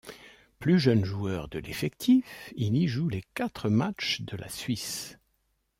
[0.57, 5.19] Plus jeune joueur de l'effectif, il y joue les quatre matchs de la Suisse.